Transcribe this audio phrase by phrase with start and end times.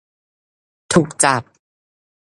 [0.93, 1.43] ถูกจับ